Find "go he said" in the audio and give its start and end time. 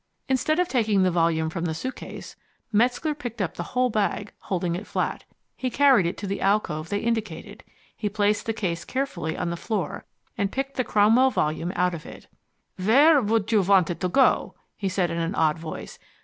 14.09-15.11